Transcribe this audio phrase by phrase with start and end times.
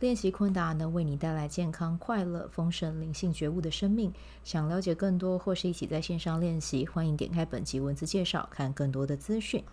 [0.00, 4.12] 练习昆达能为你带来健康、快乐、丰盛、灵性觉悟的生命。
[4.42, 9.64] 想了解更多或是一起在线上练习，欢迎点开本集文字介绍，看更多的资讯。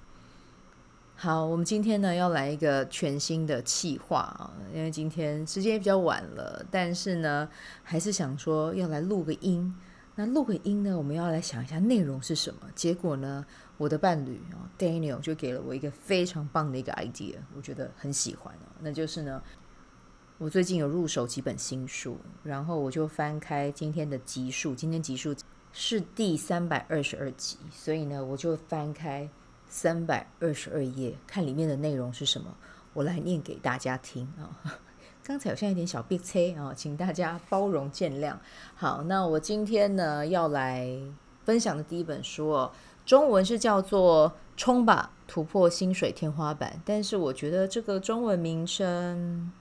[1.15, 7.49] 好，我们今天呢要来一个全新的企划啊，因为今天时间也比较晚了，但是呢
[7.83, 9.75] 还是想说要来录个音。
[10.15, 12.61] 那录个音呢，我们要来想一下内容是什么。
[12.75, 13.45] 结果呢，
[13.77, 19.41] 我的伴侣啊 Daniel 就给了我一个非常棒的一个 idea，我觉得很喜欢哦，那就是呢。
[20.41, 25.35] 我最近有入手几本新书，然后我就翻开今天的集数，今天集数
[25.71, 29.29] 是第三百二十二集，所以呢，我就翻开
[29.69, 32.57] 三百二十二页，看里面的内容是什么，
[32.93, 34.81] 我来念给大家听啊。
[35.23, 38.35] 刚才好像有点小憋车啊，请大家包容见谅。
[38.73, 40.89] 好，那我今天呢要来
[41.45, 42.71] 分享的第一本书哦，
[43.05, 49.51] 中文是叫做《冲吧，突破薪水天花板》，但是我觉得这个中文名称。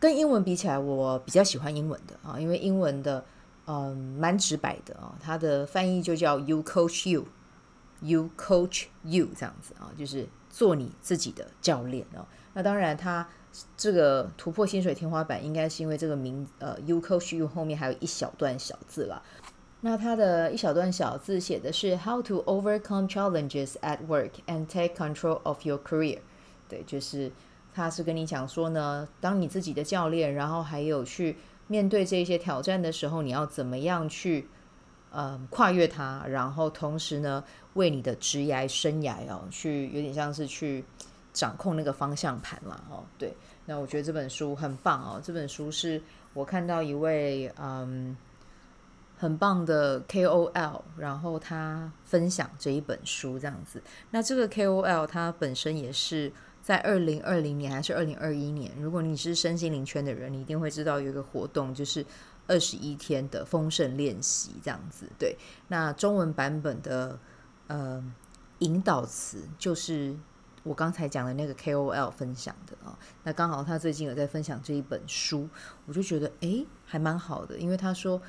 [0.00, 3.22] 跟英文比起来，我比较喜欢英文的啊，因为英文的
[3.66, 12.26] 嗯蛮直白的啊，它的翻译就叫 “You coach you”，“You coach you” 这样子啊，就是做你自己的教练哦。
[12.54, 13.28] 那当然，它
[13.76, 19.20] 这个突破薪水天花板，应该是因为这个名呃 “You coach you” 后面还有一小段小字啦。
[19.82, 26.20] 那它的一小段小字写的是 “How to overcome challenges at work and take control of your career”，
[26.70, 27.30] 对，就是。
[27.72, 31.36] 他是跟你讲说呢，当你自己的教练，然后还有去
[31.68, 34.48] 面对这些挑战的时候，你要怎么样去
[35.12, 37.44] 呃跨越它，然后同时呢，
[37.74, 40.84] 为你的职业生涯哦，去有点像是去
[41.32, 43.04] 掌控那个方向盘了哦。
[43.16, 43.32] 对，
[43.66, 45.20] 那我觉得这本书很棒哦。
[45.22, 46.02] 这本书是
[46.34, 48.16] 我看到一位嗯
[49.16, 53.80] 很棒的 KOL，然后他分享这一本书这样子。
[54.10, 56.32] 那这个 KOL 他本身也是。
[56.62, 62.04] 在二零二零年还是二零二一年，如果你是身心灵圈的人，你一定会知道有一个活动，就是
[62.46, 65.06] 二十一天的丰盛练习这样子。
[65.18, 65.36] 对，
[65.68, 67.18] 那中文版本的
[67.66, 68.04] 呃
[68.58, 70.14] 引导词就是
[70.62, 72.96] 我刚才讲的那个 KOL 分享的啊。
[73.24, 75.48] 那刚好他最近有在分享这一本书，
[75.86, 78.20] 我就觉得诶还蛮好的，因为他说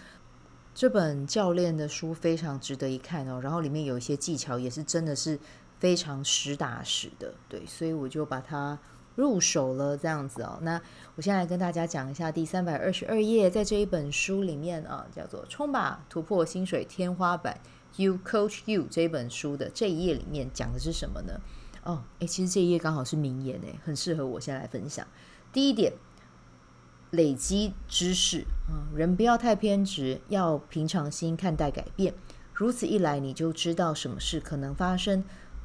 [0.73, 5.37] 这本教练的书非常值得一看哦，然后里面有一些技巧也是真的是。
[5.81, 8.77] 非常实打实的，对，所以我就把它
[9.15, 10.59] 入手了，这样子哦。
[10.61, 10.79] 那
[11.15, 17.59] 我现在跟大家讲一下第三百二十二页，在这一本书里面啊，叫做《冲吧，突破薪水天花板》
[18.01, 21.41] ，You Coach You 这一本书的这一页里面讲的是什么呢？
[21.83, 25.07] 哦，诶，其实这一页刚好是名言诶，很适合我现在来分享。
[25.51, 25.93] 第一点，
[27.09, 32.13] 累积知识啊，人不要太偏执，要平常心看待改变，
[32.53, 35.23] 如此一来，你就知道什么事可能发生。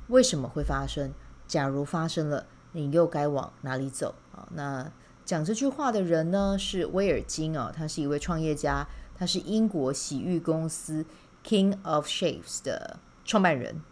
[0.09, 1.12] 为什么会发生？
[1.47, 4.49] 假如发生了，你又该往哪里走啊？
[4.53, 4.91] 那
[5.25, 11.05] 讲这句话的人呢，是威尔金啊，他是一位创业家，他是英国洗浴公司
[11.45, 13.83] King of Shaves 的创办人。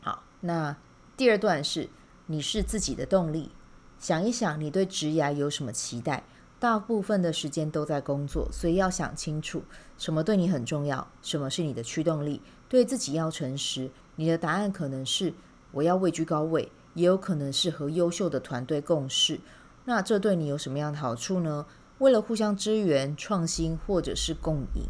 [0.00, 0.76] 好，那
[1.16, 1.88] 第二段是
[2.26, 3.50] 你是自己的动力，
[3.98, 6.24] 想一想你对职涯有什么期待？
[6.60, 9.62] 大部分的时间都在工作，所以要想清楚
[9.98, 13.90] 什么对你很重要，什么是你的驱动力，对自己要诚实。
[14.16, 15.34] 你的答案可能是
[15.72, 19.40] 我要位居高位，也有可能是和优秀的团队共事。
[19.86, 21.66] 那这对你有什么样的好处呢？
[21.98, 24.84] 为了互相支援、创新或者是共赢，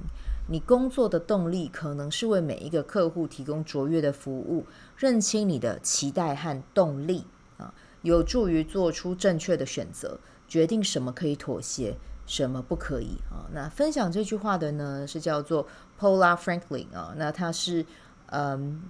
[0.49, 4.67] 你工作的动力可能是为每一个客户提供卓越的服务。
[4.97, 7.25] 认清你的期待和动力
[7.59, 13.49] 啊，有助于做出正确的选择，决定什么可以妥协，什么不可以啊。
[13.53, 15.67] 那分享这句话的呢是叫做
[15.99, 17.85] Paula Franklin 啊，那他是
[18.26, 18.82] 嗯。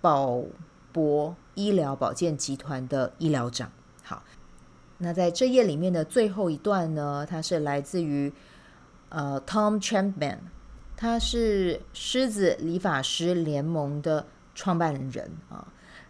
[0.00, 0.42] 保
[0.92, 3.70] 博医疗保健集团的医疗长。
[4.02, 4.22] 好，
[4.98, 8.32] 那在这页里面的最后一段呢，它是来自于
[9.08, 10.38] 呃 Tom Chapman，
[10.96, 15.66] 他是狮子理发师联盟的创办人啊。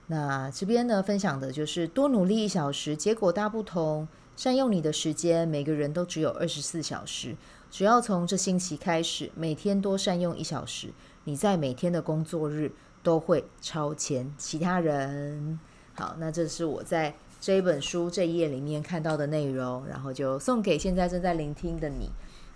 [0.07, 4.09] 那这边呢分享的就是多努力一小时，结果大不同。
[4.37, 7.37] 善用你的时间，每个人都只有二十四小时。
[7.71, 10.89] 只要从这星期开始，每天多善用一小时，
[11.25, 12.73] 你在每天的工作日。
[13.03, 15.59] 都会超前其他人。
[15.95, 22.11] 好，那这是我在这一本书这一页里面看到的内容，然后就送给现在正在聆听的你。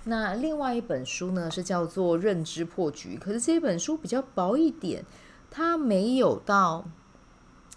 [0.05, 5.03] 那另外一本书呢，是叫做《认知破局》，可是这本书比较薄一点，
[5.51, 6.85] 它没有到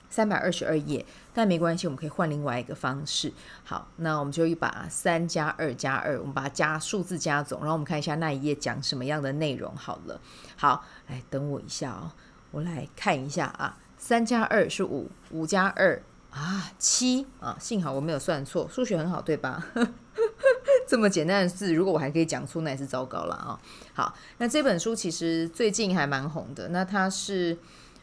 [0.10, 3.31] 三百二十二页，但没关系，我们可以换另外一个方式。
[3.64, 9.74] 好，那我们就把三加二加二，我们把它加数字加总，然后我们看一下那一页讲什么样的内容。
[9.75, 10.19] 好了，
[10.58, 12.12] 好，来等我一下哦，
[12.51, 16.01] 我来看一下啊，三加二是五，五加二
[16.31, 19.65] 啊七啊，幸好我没有算错，数学很好，对吧？
[20.88, 23.59] 这么简单的事，如果我还可以讲出，那也是糟糕了啊！
[23.94, 26.69] 好，那这本书其实最近还蛮红的。
[26.69, 27.57] 那它是，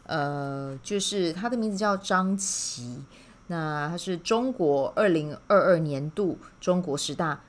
[0.05, 3.02] 呃，就是它的名字叫张琦。
[3.46, 7.41] 那她是中国二零二二年度中国十大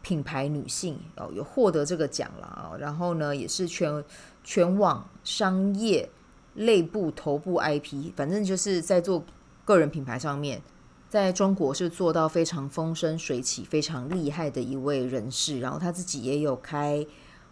[0.00, 2.72] 品牌女性哦，有获得这个奖了啊。
[2.78, 4.04] 然后呢，也是全
[4.44, 6.08] 全网商业
[6.54, 9.24] 类部头部 IP，反正就是在做
[9.64, 10.62] 个人品牌上面。
[11.06, 17.06] 在中国是做到非常风生水起、非常厉害的一位人士，然后他自己也有开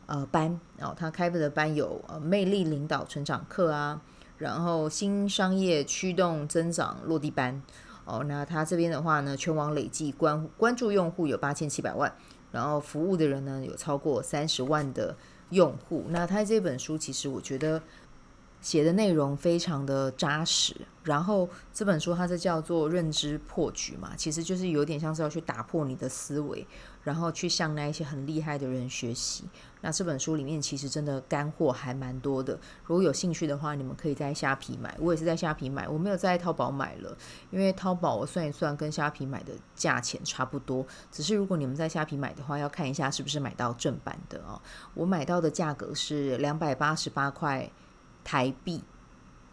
[0.07, 4.03] 呃班，然后他开的班有呃魅力领导成长课啊，
[4.39, 7.63] 然后新商业驱动增长落地班
[8.05, 12.13] 哦，那他这边的话呢，全网累计关关注用户有八千七百万，
[12.51, 15.15] 然后服务的人呢有超过三十万的
[15.51, 17.81] 用户，那他这本书其实我觉得。
[18.63, 26.65] 写的内容非常的扎实，然后这本书它是叫做认知破局嘛，其实就是有点像是要去打破你的思维，
[27.03, 29.45] 然后去向那一些很厉害的人学习。
[29.81, 34.97] 那这本书里面其实真的干货还蛮多的，如果有兴趣的话，你们可以在虾皮买。
[35.01, 37.19] 我也是在虾皮买，我没有在淘宝买了，
[37.51, 40.87] 因为淘宝我算一算跟虾皮买的价钱差不多。
[41.11, 44.63] 只是如果你们在虾皮买的话，要看一下是不是买到正版的、哦。
[44.95, 47.69] 我买到的价格是两百八十八块。
[48.25, 48.83] 台币，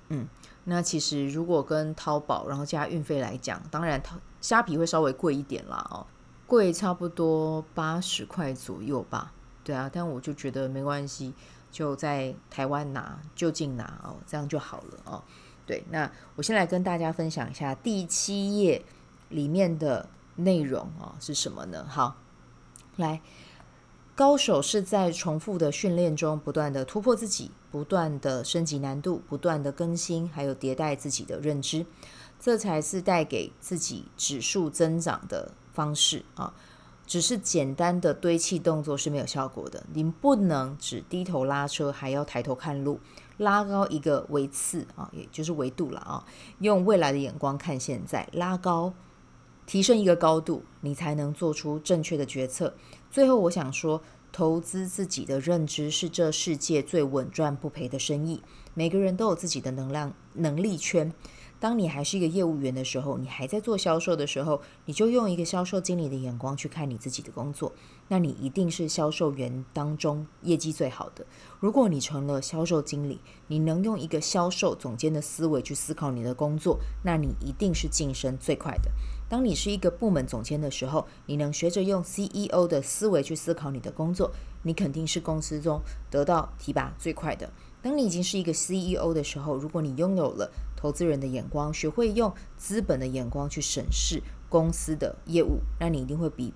[0.09, 0.27] 嗯，
[0.65, 4.01] 那其实如果跟淘宝然后加运费来讲，当然
[4.41, 6.05] 虾皮会稍微贵一点啦，哦，
[6.45, 9.31] 贵差不多八十块左右吧，
[9.63, 11.33] 对啊，但我就觉得没关系，
[11.71, 15.23] 就在台湾拿就近拿哦，这样就好了哦。
[15.65, 18.83] 对，那我先来跟大家分享一下第七页
[19.29, 21.85] 里面的内容，哦，是什么呢？
[21.87, 22.15] 好，
[22.95, 23.21] 来。
[24.19, 31.85] 高手是在重复的训练中不断的突破自己，不断的升级难度，不断的更新，还有迭代自己的认知，
[32.37, 36.53] 这才是带给自己指数增长的方式啊！
[37.07, 42.99] 只是简单的堆砌动作是没有效果的，你不能只低头拉车，还要抬头看路，
[43.37, 46.25] 拉高一个维次啊，也就是维度了啊，
[46.59, 48.93] 用未来的眼光看现在，拉高。
[49.69, 52.73] 提升一个高度，你才能做出正确的决策。
[53.11, 54.01] 最后，我想说，
[54.31, 58.41] 投资自己的认知是这世界最稳赚不赔的生意。
[58.73, 61.13] 每个人都有自己的能量能力圈。
[61.59, 67.71] 当你还是一个业务员的时候，你还在做销售的时候，你就用一个销售经理的眼光去看你自己的工作，
[68.07, 71.23] 那你一定是销售员当中业绩最好的。
[71.59, 78.89] 如果你成了销售经理，你能用一个销售总监的思维去思考你的工作，那你一定是晋升最快的。
[79.29, 84.31] 当你是一个部门总监的时候，你能学着用 CEO 的思维去思考你的工作，
[84.63, 87.51] 你肯定是公司中得到提拔最快的。
[87.81, 96.53] 当你已经是一个 CEO 的时候，如果你拥有了投资人的眼光，学会用资本的眼光去审视公司的业务，那你一定会比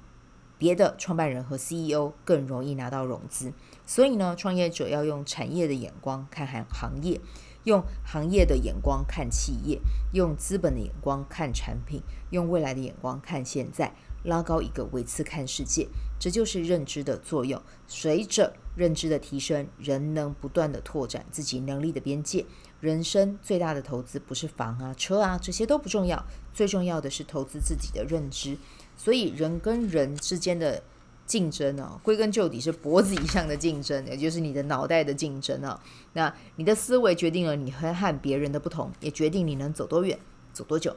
[0.58, 3.54] 别的创办人和 CEO 更容易拿到融资。
[3.86, 7.22] 所以呢，创业者要用产业的眼光看行行业。
[7.64, 9.80] 用行业的眼光看企业，
[10.12, 13.94] 用资本的眼光看产品，用未来的眼光看现在，
[14.24, 15.88] 拉高一个维次看世界，
[16.20, 17.62] 这就是认知的作用。
[17.88, 22.46] 随着认知的提升，人能不断地拓展自己能力的边界。
[22.80, 28.58] 人生最大的投资不是房啊、车啊，这些都不重要，最重要的是投资自己的认知。
[28.98, 30.84] 所以，人跟人之间的。
[31.26, 35.82] 竞争哦，归根究底是脖子以上的竞争，也就是你的脑袋的竞争啊。
[36.14, 40.20] 那你的思维决定了你和和别人的不同，也决定你能走多远，
[40.52, 40.96] 走多久。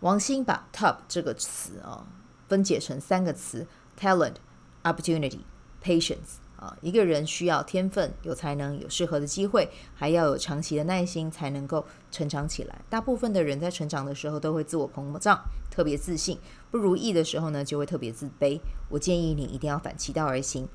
[0.00, 2.06] 王兴把 “top” 这个词啊
[2.48, 3.66] 分解成三个词
[3.98, 4.34] ：talent、
[4.82, 5.40] opportunity、
[5.82, 6.43] patience。
[6.56, 12.80] 啊，一个人需要天分、有才能、有适合的机会，还要有长期的耐心，才能够成长起来。
[12.88, 15.38] 大部分的人在成长的时候都会自我膨胀，
[15.70, 16.36] 特别自信；
[16.70, 18.58] 不如意的时候呢，就会特别自卑。
[18.88, 20.68] 我建议你一定要反其道而行。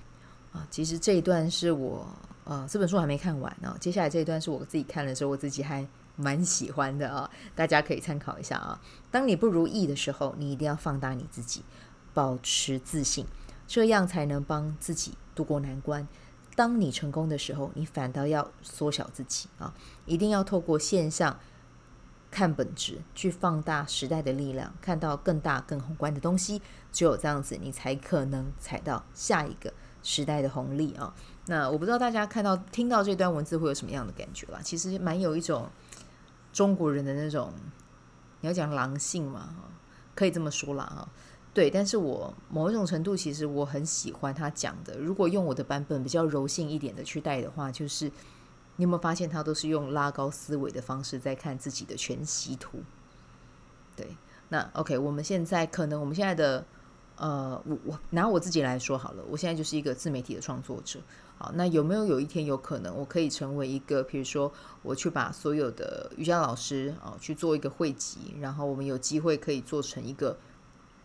[0.51, 2.07] 啊，其实这一段是我，
[2.43, 3.75] 呃，这本书还没看完呢。
[3.79, 8.79] 接下来这一段是我自己看的时候，我自己还蛮喜欢的啊，大家可以参考一下啊。
[9.11, 11.63] 当你不如意的时候，你一定要放大你自己，
[12.13, 13.25] 保持自信。
[13.69, 16.07] 这样才能帮自己度过难关。
[16.55, 19.71] 当你成功的时候，你反倒要缩小自己啊！
[20.07, 21.39] 一定要透过现象
[22.31, 26.59] 看本质，去放大时代的力量，看到更大更宏观的东西。
[26.91, 29.71] 只有这样子，你才可能踩到下一个
[30.01, 31.13] 时代的红利啊！
[31.45, 34.59] 那我不知道大家看到听到这段文字会有什么样的感觉啦？
[34.63, 35.69] 其实蛮有一种
[36.51, 37.53] 中国人的那种，
[38.41, 39.53] 你要讲狼性嘛，
[40.15, 41.07] 可以这么说啦哈。
[41.59, 44.97] 对，但是我某一种程度，其实我很喜欢他讲的。
[44.97, 48.05] 如果用我的版本比较柔性一点的去带的话，就是
[48.77, 52.81] 你有没有发现他都是用拉高思维的方式在看自己的全息图？
[53.93, 54.07] 对，
[54.47, 56.63] 那 OK，我们现在可能我们现在的
[57.17, 61.01] 呃，我我拿我自己来说好了，我现在就是一个自媒体的创作者。
[61.37, 64.49] 好，那有没有有一天有可能我可以成为一个，比如说
[64.81, 70.37] 我去把所有的瑜伽老师啊去做一个汇集，然后我们有机会可以做成一个。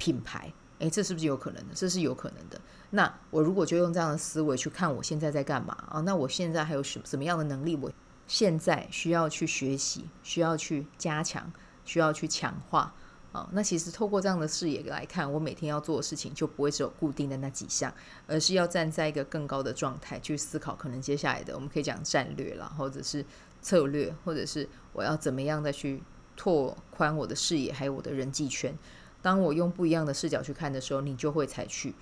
[0.04, 1.74] 品牌，诶，这是不是有可能的？
[1.74, 2.60] 这是有可能的。
[2.90, 6.00] 那我如果就用这样的思维去看我现在在干嘛啊？
[6.02, 7.74] 那我现在还有什么什么样的能力？
[7.76, 7.90] 我
[8.26, 11.50] 现在需要去学习，需要去加强，
[11.86, 12.94] 需要去强化
[13.32, 13.48] 啊？
[13.52, 17.90] 那其实透过这样的视野来看，我每天要做的事情就不会只有固定的那几项，
[18.26, 23.24] 而是要站在一个更高的状态去思考，可能接下来的我们可以讲战略啦，或者是
[23.62, 26.02] 策略，或者是我要怎么样再去
[26.36, 28.76] 拓宽我的视野，还有我的人际圈。
[29.24, 31.94] 当我用不一样的视角去看的时候，你就会采取，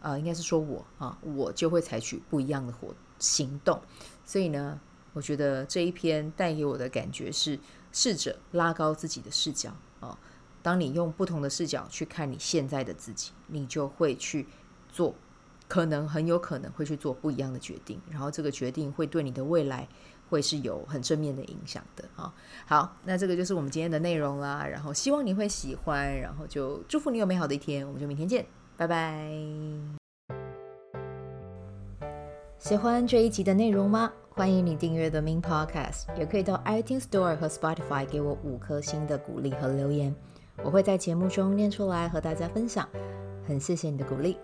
[0.00, 3.80] 啊、应该是说我啊，我就会采取不一样的活行动。
[4.24, 4.80] 所以呢，
[5.12, 7.56] 我觉得这一篇带给我的感觉是，
[7.92, 10.18] 试着拉高自己的视角啊。
[10.64, 14.48] 当你用不同的视角去看你现在的自己，你就会去
[14.88, 15.14] 做，
[15.68, 19.86] 可能很有可能会去做不一样的决定，然后这个决定会对你的未来。
[20.34, 22.34] 会是有很正面的影响的啊！
[22.66, 24.66] 好，那这个就是我们今天的内容啦。
[24.66, 27.86] 然后希望你会喜欢，然后就祝福你有美好的一天。
[27.86, 28.44] 我们就明天见，
[28.76, 29.30] 拜拜。
[32.58, 34.12] 喜欢这一集的内容吗？
[34.30, 40.12] 欢迎你订阅 The Min Podcast，也可以到 iTunes Store 和 Spotify 给我五颗星的鼓励和留言，
[40.64, 42.88] 我会在节目中念出来和大家分享。
[43.46, 44.36] 很谢谢你的鼓励，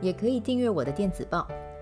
[0.00, 1.46] 也可以订阅我的电子报。